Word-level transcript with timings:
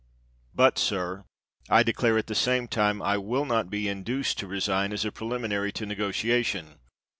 But, 0.55 0.79
sir, 0.79 1.25
I 1.69 1.83
declare, 1.83 2.17
at 2.17 2.25
the 2.25 2.33
same 2.33 2.67
time, 2.67 3.03
I 3.03 3.17
will 3.19 3.45
not 3.45 3.69
be 3.69 3.87
in 3.87 4.01
duced 4.01 4.39
to 4.39 4.47
resign 4.47 4.93
as 4.93 5.05
a 5.05 5.11
preliminary 5.11 5.71
to 5.73 5.85
negotiation. 5.85 6.79